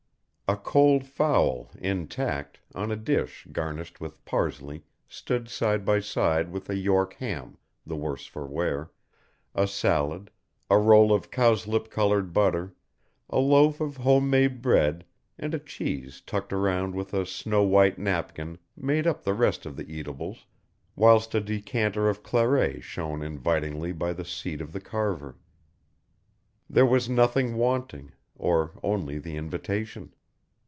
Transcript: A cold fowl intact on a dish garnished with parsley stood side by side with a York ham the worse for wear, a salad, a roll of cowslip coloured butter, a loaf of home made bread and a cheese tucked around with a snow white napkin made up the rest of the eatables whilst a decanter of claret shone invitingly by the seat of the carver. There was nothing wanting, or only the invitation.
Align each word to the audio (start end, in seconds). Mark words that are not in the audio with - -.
A 0.47 0.57
cold 0.57 1.05
fowl 1.05 1.71
intact 1.79 2.59
on 2.75 2.91
a 2.91 2.97
dish 2.97 3.47
garnished 3.53 4.01
with 4.01 4.25
parsley 4.25 4.83
stood 5.07 5.47
side 5.47 5.85
by 5.85 6.01
side 6.01 6.51
with 6.51 6.69
a 6.69 6.75
York 6.75 7.13
ham 7.13 7.57
the 7.87 7.95
worse 7.95 8.25
for 8.25 8.45
wear, 8.45 8.91
a 9.55 9.65
salad, 9.65 10.29
a 10.69 10.77
roll 10.77 11.13
of 11.13 11.31
cowslip 11.31 11.89
coloured 11.89 12.33
butter, 12.33 12.75
a 13.29 13.39
loaf 13.39 13.79
of 13.79 13.95
home 13.95 14.29
made 14.29 14.61
bread 14.61 15.05
and 15.39 15.53
a 15.53 15.57
cheese 15.59 16.19
tucked 16.19 16.51
around 16.51 16.95
with 16.95 17.13
a 17.13 17.25
snow 17.25 17.63
white 17.63 17.97
napkin 17.97 18.57
made 18.75 19.07
up 19.07 19.23
the 19.23 19.33
rest 19.33 19.65
of 19.65 19.77
the 19.77 19.89
eatables 19.89 20.47
whilst 20.97 21.33
a 21.33 21.39
decanter 21.39 22.09
of 22.09 22.23
claret 22.23 22.83
shone 22.83 23.21
invitingly 23.21 23.93
by 23.93 24.11
the 24.11 24.25
seat 24.25 24.59
of 24.59 24.73
the 24.73 24.81
carver. 24.81 25.37
There 26.69 26.85
was 26.85 27.07
nothing 27.07 27.55
wanting, 27.55 28.11
or 28.35 28.77
only 28.83 29.17
the 29.17 29.37
invitation. 29.37 30.13